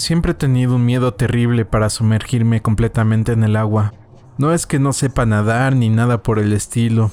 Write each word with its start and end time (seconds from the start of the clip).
siempre 0.00 0.32
he 0.32 0.34
tenido 0.34 0.76
un 0.76 0.84
miedo 0.84 1.14
terrible 1.14 1.64
para 1.64 1.90
sumergirme 1.90 2.62
completamente 2.62 3.32
en 3.32 3.44
el 3.44 3.56
agua. 3.56 3.92
No 4.38 4.52
es 4.52 4.66
que 4.66 4.78
no 4.78 4.92
sepa 4.92 5.26
nadar 5.26 5.76
ni 5.76 5.90
nada 5.90 6.22
por 6.22 6.38
el 6.38 6.52
estilo. 6.52 7.10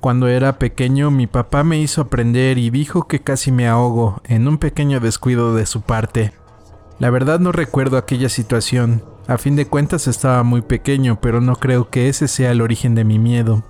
Cuando 0.00 0.28
era 0.28 0.58
pequeño 0.58 1.10
mi 1.10 1.26
papá 1.26 1.64
me 1.64 1.78
hizo 1.78 2.00
aprender 2.00 2.56
y 2.56 2.70
dijo 2.70 3.06
que 3.06 3.20
casi 3.20 3.52
me 3.52 3.68
ahogo 3.68 4.22
en 4.24 4.48
un 4.48 4.58
pequeño 4.58 5.00
descuido 5.00 5.54
de 5.54 5.66
su 5.66 5.82
parte. 5.82 6.32
La 6.98 7.10
verdad 7.10 7.40
no 7.40 7.52
recuerdo 7.52 7.98
aquella 7.98 8.28
situación. 8.28 9.02
A 9.26 9.36
fin 9.36 9.56
de 9.56 9.66
cuentas 9.66 10.06
estaba 10.06 10.42
muy 10.42 10.62
pequeño, 10.62 11.20
pero 11.20 11.40
no 11.40 11.56
creo 11.56 11.90
que 11.90 12.08
ese 12.08 12.28
sea 12.28 12.52
el 12.52 12.60
origen 12.60 12.94
de 12.94 13.04
mi 13.04 13.18
miedo. 13.18 13.62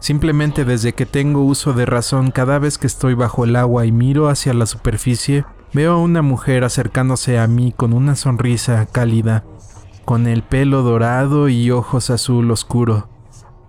Simplemente 0.00 0.64
desde 0.64 0.92
que 0.92 1.06
tengo 1.06 1.42
uso 1.42 1.72
de 1.72 1.86
razón, 1.86 2.30
cada 2.30 2.58
vez 2.58 2.78
que 2.78 2.86
estoy 2.86 3.14
bajo 3.14 3.44
el 3.44 3.56
agua 3.56 3.84
y 3.84 3.92
miro 3.92 4.28
hacia 4.28 4.54
la 4.54 4.66
superficie, 4.66 5.44
veo 5.72 5.94
a 5.94 5.98
una 5.98 6.22
mujer 6.22 6.64
acercándose 6.64 7.38
a 7.38 7.46
mí 7.46 7.72
con 7.76 7.92
una 7.92 8.16
sonrisa 8.16 8.86
cálida, 8.86 9.44
con 10.04 10.26
el 10.26 10.42
pelo 10.42 10.82
dorado 10.82 11.48
y 11.48 11.70
ojos 11.70 12.10
azul 12.10 12.50
oscuro. 12.50 13.08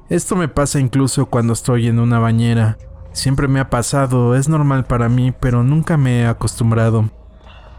Esto 0.09 0.36
me 0.36 0.48
pasa 0.48 0.80
incluso 0.80 1.28
cuando 1.28 1.54
estoy 1.54 1.88
en 1.88 2.00
una 2.00 2.20
bañera. 2.20 2.78
Siempre 3.12 3.48
me 3.48 3.59
ha 3.59 3.70
pasado, 3.70 4.36
es 4.36 4.50
normal 4.50 4.86
para 4.86 5.09
mí, 5.09 5.32
pero 5.32 5.64
nunca 5.64 5.98
me 5.98 6.22
he 6.22 6.28
acostumbrado. 6.28 7.09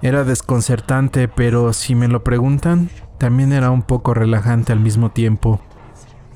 Era 0.02 0.24
desconcertante, 0.24 1.28
pero 1.28 1.72
si 1.72 1.94
me 1.94 2.08
lo 2.08 2.22
preguntan, 2.22 2.88
también 3.18 3.52
era 3.52 3.70
un 3.70 3.82
poco 3.82 4.14
relajante 4.14 4.72
al 4.72 4.80
mismo 4.80 5.10
tiempo. 5.10 5.60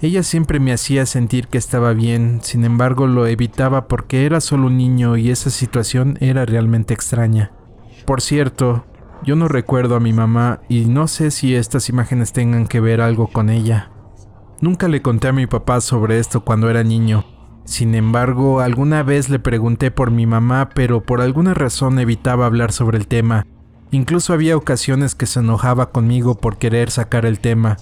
Ella 0.03 0.23
siempre 0.23 0.61
me 0.61 0.73
hacía 0.73 1.07
sentir 1.07 1.49
que 1.49 1.59
estaba 1.59 1.93
bien, 1.93 2.41
sin 2.43 2.65
embargo 2.65 3.07
lo 3.07 3.27
evitaba 3.27 3.89
porque 3.89 4.27
era 4.27 4.41
solo 4.41 4.67
un 4.67 4.77
niño 4.77 5.17
y 5.17 5.31
esa 5.31 5.49
situación 5.51 6.19
era 6.21 6.45
realmente 6.45 6.93
extraña. 6.93 7.53
Por 8.05 8.21
cierto, 8.21 8.85
yo 9.23 9.37
no 9.37 9.49
recuerdo 9.49 9.97
a 9.97 10.01
mi 10.01 10.13
mamá 10.13 10.61
y 10.69 10.85
no 10.85 11.09
sé 11.09 11.31
si 11.31 11.55
estas 11.55 11.89
imágenes 11.89 12.33
tengan 12.33 12.67
que 12.67 12.81
ver 12.81 13.01
algo 13.01 13.29
con 13.29 13.49
ella. 13.49 13.91
Nunca 14.61 14.89
le 14.89 15.03
conté 15.03 15.29
a 15.29 15.33
mi 15.33 15.47
papá 15.47 15.81
sobre 15.81 16.19
esto 16.19 16.45
cuando 16.45 16.69
era 16.69 16.85
niño. 16.85 17.25
Sin 17.65 17.95
embargo, 17.95 18.61
alguna 18.61 19.03
vez 19.03 19.31
le 19.31 19.39
pregunté 19.39 19.91
por 19.91 20.11
mi 20.11 20.27
mamá, 20.27 20.69
pero 20.75 21.03
por 21.03 21.23
alguna 21.23 21.55
razón 21.55 21.99
evitaba 21.99 22.45
hablar 22.45 22.73
sobre 22.73 22.99
el 22.99 23.07
tema. 23.07 23.47
Incluso 23.91 24.35
había 24.35 24.57
ocasiones 24.57 25.15
que 25.15 25.27
se 25.27 25.41
enojaba 25.41 25.91
conmigo 25.91 26.35
por 26.35 26.59
querer 26.59 26.91
sacar 26.91 27.25
el 27.25 27.41
tema. 27.41 27.79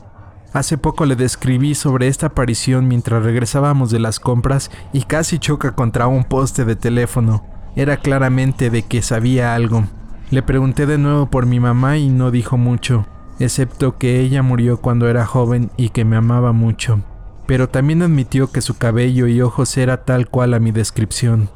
Hace 0.52 0.78
poco 0.78 1.06
le 1.06 1.16
describí 1.16 1.74
sobre 1.74 2.06
esta 2.06 2.26
aparición 2.26 2.86
mientras 2.86 3.24
regresábamos 3.24 3.90
de 3.90 3.98
las 3.98 4.20
compras 4.20 4.70
y 4.92 5.02
casi 5.02 5.38
choca 5.38 5.74
contra 5.74 6.06
un 6.06 6.24
poste 6.24 6.64
de 6.64 6.76
teléfono. 6.76 7.44
Era 7.74 7.96
claramente 7.96 8.70
de 8.70 8.82
que 8.82 9.02
sabía 9.02 9.54
algo. 9.54 9.84
Le 10.32 10.42
pregunté 10.42 10.86
de 10.86 10.98
nuevo 10.98 11.26
por 11.26 11.46
mi 11.46 11.60
mamá 11.60 11.98
y 11.98 12.08
no 12.08 12.32
dijo 12.32 12.56
mucho, 12.56 13.06
excepto 13.38 13.98
que 13.98 14.18
ella 14.18 14.42
murió 14.42 14.80
cuando 14.80 15.08
era 15.08 15.26
joven 15.26 15.70
y 15.76 15.90
que 15.90 16.04
me 16.04 16.16
amaba 16.16 16.52
mucho. 16.52 17.00
Pero 17.46 17.68
también 17.68 18.02
admitió 18.02 18.50
que 18.50 18.62
su 18.62 18.78
cabello 18.78 19.28
y 19.28 19.40
ojos 19.42 19.76
era 19.76 20.04
tal 20.04 20.28
cual 20.28 20.54
a 20.54 20.58
mi 20.58 20.72
descripción. 20.72 21.50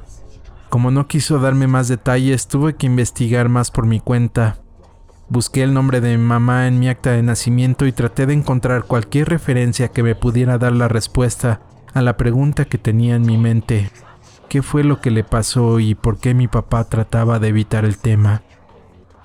Como 0.68 0.92
no 0.92 1.08
quiso 1.08 1.40
darme 1.40 1.66
más 1.66 1.88
detalles, 1.88 2.46
tuve 2.46 2.76
que 2.76 2.86
investigar 2.86 3.48
más 3.48 3.72
por 3.72 3.86
mi 3.86 3.98
cuenta, 3.98 4.58
Busqué 5.28 5.64
el 5.64 5.74
nombre 5.74 6.00
de 6.00 6.16
mi 6.16 6.22
mamá 6.22 6.68
en 6.68 6.78
mi 6.78 6.88
acta 6.88 7.10
de 7.10 7.22
nacimiento 7.22 7.84
y 7.86 7.92
traté 7.92 8.26
de 8.26 8.34
encontrar 8.34 8.84
cualquier 8.84 9.28
referencia 9.28 9.88
que 9.88 10.04
me 10.04 10.14
pudiera 10.14 10.56
dar 10.56 10.72
la 10.72 10.86
respuesta 10.86 11.62
a 11.94 12.02
la 12.02 12.16
pregunta 12.16 12.64
que 12.64 12.78
tenía 12.78 13.16
en 13.16 13.26
mi 13.26 13.36
mente. 13.36 13.90
¿Qué 14.48 14.62
fue 14.62 14.84
lo 14.84 15.00
que 15.00 15.10
le 15.10 15.24
pasó 15.24 15.80
y 15.80 15.96
por 15.96 16.18
qué 16.18 16.32
mi 16.32 16.46
papá 16.46 16.84
trataba 16.84 17.40
de 17.40 17.48
evitar 17.48 17.84
el 17.84 17.98
tema? 17.98 18.42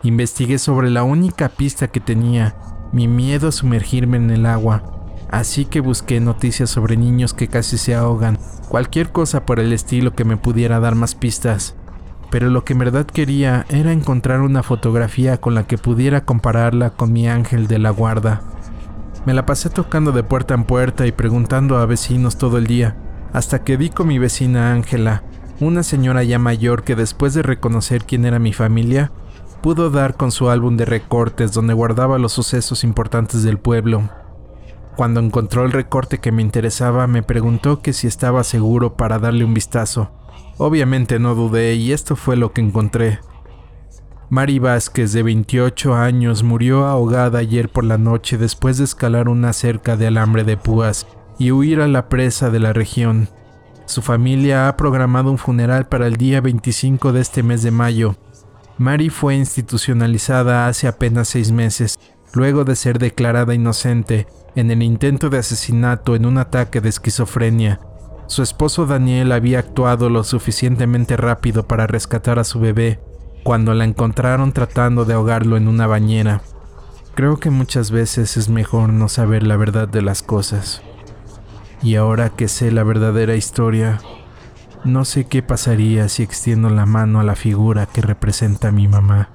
Investigué 0.03 0.57
sobre 0.57 0.89
la 0.89 1.03
única 1.03 1.49
pista 1.49 1.87
que 1.87 1.99
tenía, 1.99 2.55
mi 2.91 3.07
miedo 3.07 3.49
a 3.49 3.51
sumergirme 3.51 4.17
en 4.17 4.29
el 4.31 4.45
agua, 4.45 4.83
así 5.29 5.65
que 5.65 5.79
busqué 5.79 6.19
noticias 6.19 6.69
sobre 6.69 6.97
niños 6.97 7.33
que 7.33 7.47
casi 7.47 7.77
se 7.77 7.95
ahogan, 7.95 8.39
cualquier 8.69 9.11
cosa 9.11 9.45
por 9.45 9.59
el 9.59 9.73
estilo 9.73 10.13
que 10.13 10.25
me 10.25 10.37
pudiera 10.37 10.79
dar 10.79 10.95
más 10.95 11.15
pistas 11.15 11.75
pero 12.31 12.49
lo 12.49 12.63
que 12.63 12.73
en 12.73 12.79
verdad 12.79 13.05
quería 13.05 13.65
era 13.69 13.91
encontrar 13.91 14.39
una 14.39 14.63
fotografía 14.63 15.37
con 15.37 15.53
la 15.53 15.67
que 15.67 15.77
pudiera 15.77 16.23
compararla 16.23 16.91
con 16.91 17.11
mi 17.11 17.27
ángel 17.27 17.67
de 17.67 17.77
la 17.77 17.91
guarda. 17.91 18.41
Me 19.25 19.33
la 19.33 19.45
pasé 19.45 19.69
tocando 19.69 20.13
de 20.13 20.23
puerta 20.23 20.53
en 20.53 20.63
puerta 20.63 21.05
y 21.05 21.11
preguntando 21.11 21.77
a 21.77 21.85
vecinos 21.85 22.37
todo 22.37 22.57
el 22.57 22.67
día, 22.67 22.95
hasta 23.33 23.63
que 23.63 23.75
vi 23.75 23.89
con 23.89 24.07
mi 24.07 24.17
vecina 24.17 24.71
Ángela, 24.71 25.23
una 25.59 25.83
señora 25.83 26.23
ya 26.23 26.39
mayor 26.39 26.83
que 26.83 26.95
después 26.95 27.33
de 27.33 27.43
reconocer 27.43 28.05
quién 28.05 28.23
era 28.23 28.39
mi 28.39 28.53
familia, 28.53 29.11
pudo 29.61 29.89
dar 29.89 30.15
con 30.15 30.31
su 30.31 30.49
álbum 30.49 30.77
de 30.77 30.85
recortes 30.85 31.53
donde 31.53 31.73
guardaba 31.73 32.17
los 32.17 32.33
sucesos 32.33 32.83
importantes 32.83 33.43
del 33.43 33.59
pueblo. 33.59 34.09
Cuando 34.95 35.19
encontró 35.19 35.65
el 35.65 35.71
recorte 35.71 36.19
que 36.19 36.31
me 36.31 36.41
interesaba, 36.41 37.07
me 37.07 37.23
preguntó 37.23 37.81
que 37.81 37.93
si 37.93 38.07
estaba 38.07 38.43
seguro 38.43 38.95
para 38.95 39.19
darle 39.19 39.45
un 39.45 39.53
vistazo. 39.53 40.11
Obviamente 40.57 41.17
no 41.19 41.33
dudé 41.33 41.75
y 41.75 41.91
esto 41.91 42.15
fue 42.15 42.35
lo 42.35 42.53
que 42.53 42.61
encontré. 42.61 43.19
Mari 44.29 44.59
Vázquez, 44.59 45.11
de 45.11 45.23
28 45.23 45.93
años, 45.93 46.43
murió 46.43 46.85
ahogada 46.85 47.39
ayer 47.39 47.67
por 47.69 47.83
la 47.83 47.97
noche 47.97 48.37
después 48.37 48.77
de 48.77 48.85
escalar 48.85 49.27
una 49.27 49.53
cerca 49.53 49.97
de 49.97 50.07
alambre 50.07 50.43
de 50.43 50.55
púas 50.55 51.05
y 51.37 51.51
huir 51.51 51.81
a 51.81 51.87
la 51.87 52.07
presa 52.07 52.49
de 52.49 52.59
la 52.59 52.71
región. 52.71 53.27
Su 53.85 54.01
familia 54.01 54.69
ha 54.69 54.77
programado 54.77 55.31
un 55.31 55.37
funeral 55.37 55.87
para 55.87 56.07
el 56.07 56.15
día 56.15 56.39
25 56.39 57.11
de 57.11 57.19
este 57.19 57.43
mes 57.43 57.61
de 57.61 57.71
mayo. 57.71 58.15
Mari 58.81 59.09
fue 59.09 59.35
institucionalizada 59.35 60.67
hace 60.67 60.87
apenas 60.87 61.29
seis 61.29 61.51
meses, 61.51 61.97
luego 62.33 62.65
de 62.65 62.75
ser 62.75 62.99
declarada 62.99 63.55
inocente 63.55 64.27
en 64.55 64.71
el 64.71 64.83
intento 64.83 65.29
de 65.29 65.37
asesinato 65.37 66.15
en 66.15 66.25
un 66.25 66.37
ataque 66.37 66.81
de 66.81 66.89
esquizofrenia 66.89 67.79
su 68.31 68.43
esposo 68.43 68.85
Daniel 68.85 69.33
había 69.33 69.59
actuado 69.59 70.09
lo 70.09 70.23
suficientemente 70.23 71.17
rápido 71.17 71.67
para 71.67 71.85
rescatar 71.85 72.39
a 72.39 72.45
su 72.45 72.61
bebé 72.61 72.97
cuando 73.43 73.73
la 73.73 73.83
encontraron 73.83 74.53
tratando 74.53 75.03
de 75.03 75.15
ahogarlo 75.15 75.57
en 75.57 75.67
una 75.67 75.85
bañera. 75.85 76.41
Creo 77.13 77.41
que 77.41 77.49
muchas 77.49 77.91
veces 77.91 78.37
es 78.37 78.47
mejor 78.47 78.93
no 78.93 79.09
saber 79.09 79.43
la 79.43 79.57
verdad 79.57 79.89
de 79.89 80.01
las 80.01 80.23
cosas. 80.23 80.81
Y 81.83 81.95
ahora 81.95 82.29
que 82.29 82.47
sé 82.47 82.71
la 82.71 82.85
verdadera 82.85 83.35
historia, 83.35 83.99
no 84.83 85.05
sé 85.05 85.25
qué 85.25 85.43
pasaría 85.43 86.09
si 86.09 86.23
extiendo 86.23 86.69
la 86.69 86.85
mano 86.85 87.19
a 87.19 87.23
la 87.23 87.35
figura 87.35 87.85
que 87.85 88.01
representa 88.01 88.69
a 88.69 88.71
mi 88.71 88.87
mamá. 88.87 89.29